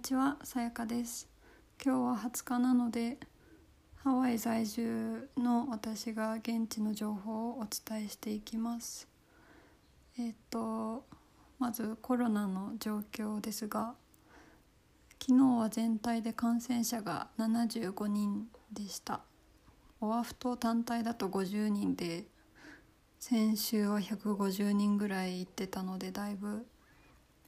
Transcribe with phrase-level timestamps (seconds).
[0.00, 1.28] にちは、さやかです。
[1.84, 3.18] 今日は20日なので、
[3.96, 9.06] ハワイ在住の私が現地の情報をお伝えしていきます。
[10.18, 11.04] えっ、と、
[11.58, 13.94] まずコロナの状況ですが、
[15.20, 19.20] 昨日は全体で感染者が75人でした。
[20.00, 22.24] オアフ島単体だと50人で、
[23.18, 26.66] 先週は150人ぐらい行ってたので、だいぶ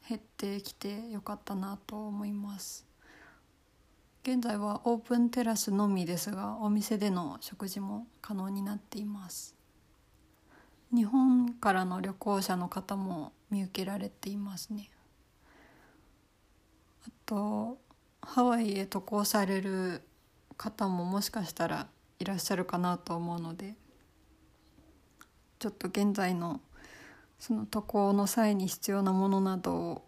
[0.09, 2.87] 減ってきてよかったなと思います。
[4.24, 9.57] 現在はオープンテラスのみですがお店での食事も可能になっています。
[10.95, 14.91] 日本からの旅行者の方も見受けられていますね。
[17.07, 17.79] あと
[18.21, 20.02] ハワイへ渡航される
[20.57, 21.88] 方ももしかしたら
[22.19, 23.74] いらっしゃるかなと思うので
[25.59, 26.60] ちょっと現在の
[27.43, 30.04] その渡航の際に必要なものなどを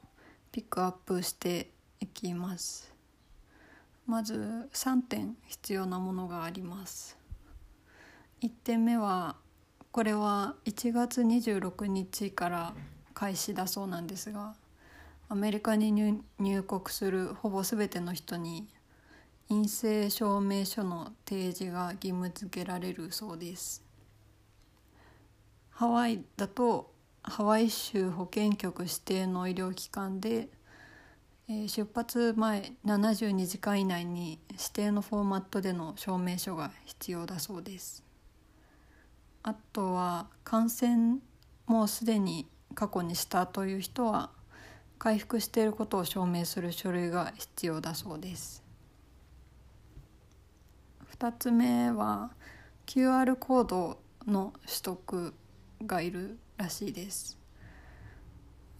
[0.53, 1.69] ピックアップして
[1.99, 2.95] いきます。
[4.07, 7.19] まず3点必要なものがあります。
[8.41, 9.35] 1点目は
[9.91, 12.73] これは1月26日から
[13.15, 14.55] 開始だそうなんですが
[15.29, 15.91] アメリカに
[16.39, 18.69] 入国するほぼ全ての人に
[19.49, 23.83] 陰性証明書の提示が義務付けられるそうです。
[25.71, 26.94] ハワイだと
[27.27, 30.49] ハワイ州保健局指定の医療機関で、
[31.49, 38.05] えー、出発前72時間以内に指定のフォーマットでの証明書が必要だそうです。
[39.43, 41.19] あとは感染
[41.67, 44.31] もうすでに過去にしたという人は
[44.99, 48.63] 回復していることを証明する書類が必要だそうです。
[51.19, 52.33] 2つ目は
[52.87, 55.35] QR コードの取得
[55.87, 57.39] がいるらしいです。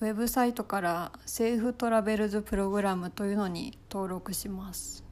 [0.01, 5.05] ウェブサイトからセーフトラベルズプログラムというのに登録します。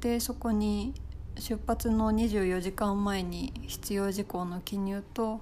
[0.00, 0.94] でそこに
[1.38, 5.40] 出発の24時間前に必要事項の記入と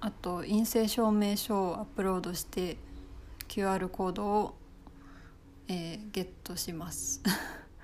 [0.00, 2.76] あと陰性証明書をアップロードして
[3.48, 4.54] QR コードを、
[5.66, 7.20] えー、ゲットします。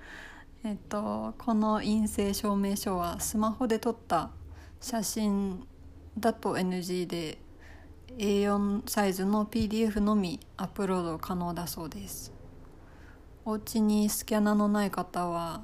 [0.63, 4.31] えっとこの陰性証明書はスマホで撮った
[4.79, 5.67] 写真
[6.17, 7.44] だと NG で
[8.17, 12.33] A4 サイズの PDF のみアップロード可能だそうです。
[13.43, 15.63] お家にスキャナのない方は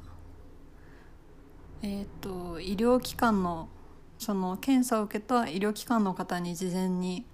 [1.81, 3.69] えっ、ー、と医療機関の
[4.19, 7.25] その検査を受けた医療機関の方に事前に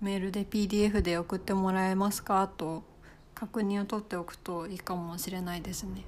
[0.00, 2.84] メールで PDF で送ってもらえますかと
[3.34, 6.04] 確認を取っておくといいかもしれないですね。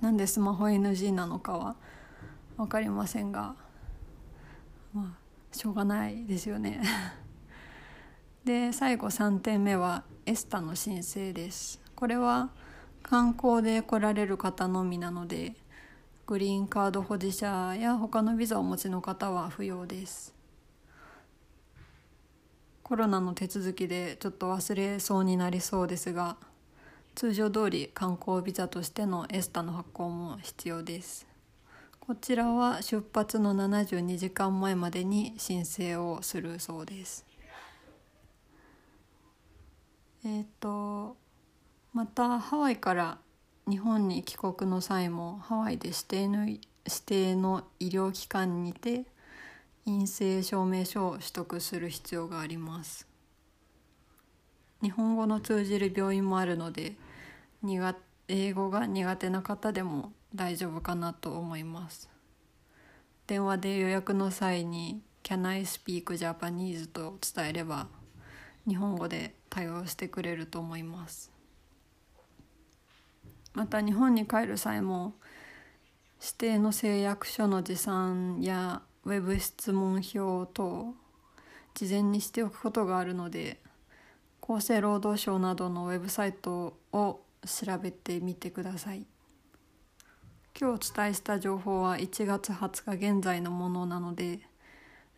[0.00, 1.76] なんでスマホ NG なのかは
[2.56, 3.56] 分かりませんが
[4.94, 6.82] まあしょうがないですよね。
[8.44, 11.80] で最後3点目はエスタの申請です。
[11.94, 12.50] これは
[13.02, 15.56] 観光で来られる方のみなので
[16.26, 20.34] グリーンカード保持者や他のビザをお持ちの方は不要です。
[22.82, 26.38] コロナの手続きでちょっと忘れそうになりそうですが
[27.14, 31.27] 通常通り観光ビザとしてのエスタの発行も必要です。
[32.08, 37.26] こちらは出発の72時間前までに申請をするそうです。
[40.24, 41.18] えっ、ー、と
[41.92, 43.18] またハワイから
[43.68, 46.60] 日本に帰国の際もハワイで指定の指
[47.04, 49.04] 定の医療機関にて
[49.84, 53.06] 陰性証明書を取得する必要があります。
[54.82, 56.94] 日本語の通じる病院もあるので
[58.28, 62.08] 英語が苦手な方でも大丈夫かなと思います
[63.26, 67.88] 電話で予約の際に「Can I speak Japanese?」と伝えれば
[68.66, 71.30] 日本語で対応してくれると思います
[73.54, 75.14] また日本に帰る際も
[76.20, 80.94] 指定の誓約書の持参やウェブ質問票等
[81.74, 83.60] 事前にしておくことがあるので
[84.42, 89.06] 厚生労働省などのウェブサイトを調べてみてください。
[90.60, 94.40] 今日お伝えした情報は1月20日現在のものなので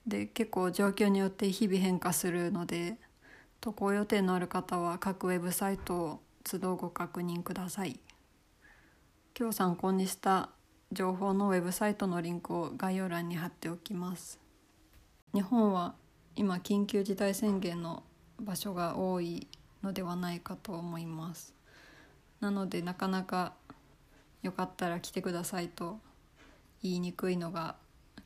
[0.06, 2.98] で結構状況によって日々変化するので
[3.62, 7.98] 渡航予定のある方は各ウェブサイトを都度ご確認ください。
[9.38, 10.50] 今日参考にした
[10.92, 14.38] 情報のウェブサイトのリンクを概要欄に貼っておきます。
[15.32, 15.94] 日本は
[16.36, 18.02] 今緊急事態宣言の
[18.38, 19.48] 場所が多い
[19.82, 21.54] のではないかと思います。
[22.40, 23.54] なのでなかなか
[24.42, 25.98] よかったら来てくださいと
[26.82, 27.76] 言いにくいのが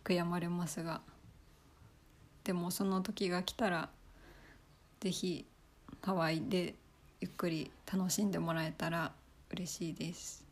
[0.05, 1.01] 悔やまれますが
[2.45, 3.89] でもその時が来たら
[5.01, 5.47] 是非
[6.03, 6.75] ハワイで
[7.21, 9.13] ゆっくり楽しんでもらえたら
[9.51, 10.45] 嬉しいです。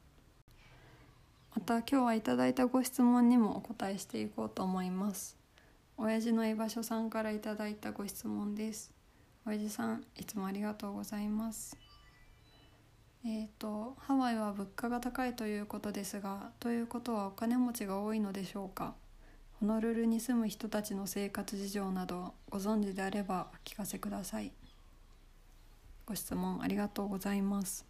[1.55, 5.37] また今日はいただいたご質問にもお答えしていこうと思います。
[5.99, 8.91] 親父の居場所さんからいただいたご質問です。
[9.45, 11.77] 親父さんいつもありがとうございます。
[13.25, 18.95] えーと、ハワイは物価が高いということですがということはお金持ちが多いのでしょうか？
[19.61, 24.51] ホノルルに住む人たちの生活事情などご存知であればお聞かせください。
[26.05, 27.87] ご質問ありがとうございます。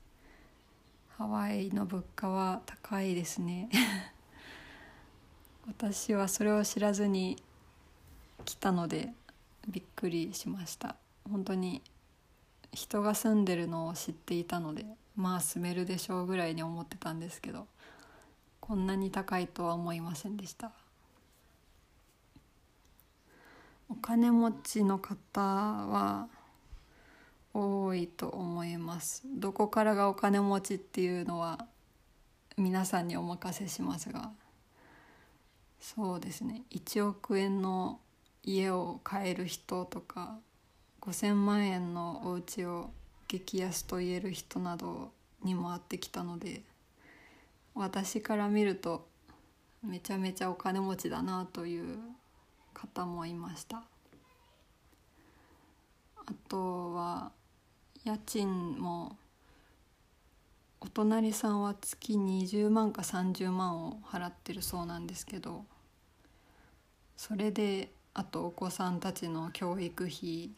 [1.17, 3.71] ハワイの物価は高いですね。
[5.67, 7.43] 私はそれを知らずに
[8.45, 9.15] 来たので
[9.67, 10.97] びっくりしました。
[11.31, 11.81] 本当に
[12.71, 14.85] 人が住んでるのを知っていたので。
[15.17, 17.67] まあ住めるでしょうぐらいに思ってたんですけど
[18.61, 20.73] こんなに高いとは思いませんでした。
[23.89, 26.29] お金持ちの方は
[27.53, 29.23] 多いと思います。
[29.27, 31.67] どこからがお金持ちっていうのは
[32.57, 34.31] 皆さんにお任せしますが。
[35.81, 36.63] そうですね。
[36.71, 38.01] 1億円の
[38.45, 40.39] 家を買える人とか
[41.01, 42.91] 5,000万円のお家を
[43.33, 45.11] 激安と言える人など
[45.43, 46.61] にも会ってきたので
[47.75, 49.07] 私から見ると
[49.83, 51.97] めちゃめちゃお金持ちだなという
[52.75, 53.85] 方もいました。
[56.19, 57.33] あとは
[58.05, 59.17] 家賃も
[60.81, 65.65] お隣さんは月20万か30万を払ってるそうなんですけど
[67.17, 70.51] それであとお子さんたちの教育費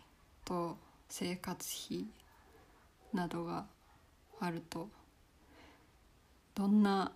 [0.44, 0.76] と
[1.08, 2.06] 生活費
[3.14, 3.66] などが
[4.40, 4.88] あると
[6.54, 7.12] どんな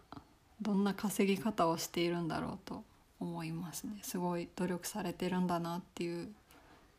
[0.61, 2.83] どんな稼ぎ方をしているんだろうと
[3.21, 3.99] 思いますね。
[4.03, 6.29] すごい努力されてるんだなっていう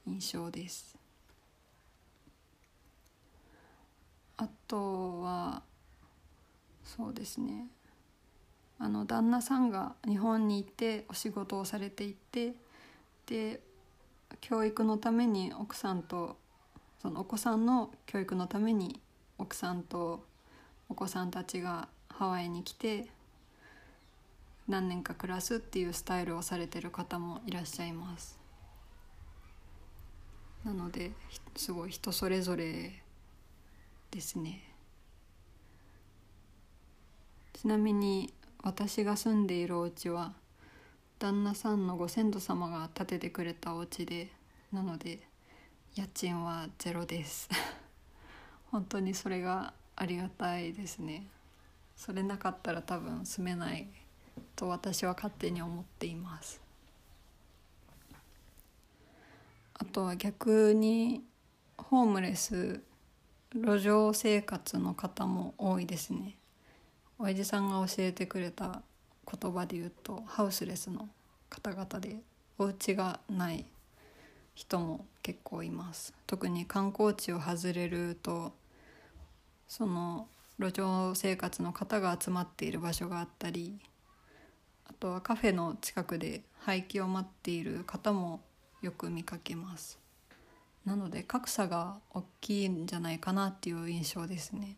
[0.07, 0.95] 印象です。
[4.37, 5.61] あとは
[6.85, 7.67] そうですね。
[8.79, 12.53] あの旦那さんが日本にいてお仕事をされていて
[13.25, 13.59] で
[14.39, 16.37] 教育のために奥さんと
[17.01, 18.99] そのお子さんの教育のために
[19.37, 20.25] 奥さんと
[20.89, 23.07] お子さんたちがハワイに来て
[24.67, 28.37] 何年か暮らすっていうスタイルをされてる方もいらっしゃいます。
[30.65, 31.11] なので
[31.55, 33.01] すごい人それぞれ
[34.11, 34.61] ですね。
[37.53, 40.33] ちなみに私が住んでいるお家は
[41.17, 44.29] 旦那さんのご先祖様が建ててくれたお家で
[44.71, 45.28] なので
[45.95, 47.49] 家賃はゼロです。
[48.71, 51.27] 本当にそれがありがたいですね。
[51.95, 53.87] それなかったら多分住めない
[54.55, 56.61] と私は勝手に思っています。
[59.73, 61.23] あとは逆に
[61.77, 62.81] ホームレス
[63.55, 66.35] 路上生活の方も多いですね。
[67.17, 68.83] 親父さんが教えてくれた
[69.25, 71.09] 言葉で言うとハウスレスの
[71.49, 72.17] 方々で
[72.57, 73.65] お家がない
[74.53, 76.11] 人も結構います。
[76.25, 78.51] 特に観光地を外れると
[79.67, 80.27] その
[80.57, 83.79] 路上生活の方が集まっている場所があったり
[84.85, 88.41] あとはカフェの近くで廃棄を待っている方も
[88.81, 89.99] よく見かけます。
[90.83, 94.77] なので格差が大きいんじゃないかなっていう印象ですね。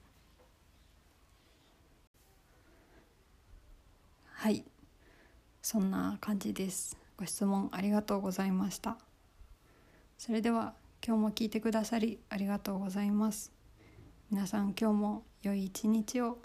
[4.26, 4.66] はい。
[5.62, 6.98] そんな感じです。
[7.18, 8.98] ご質問ありがとうございました。
[10.24, 13.52] それでは今日も聞いてくださりありがとうございます。
[14.30, 16.38] 皆さん今日も良い一日を。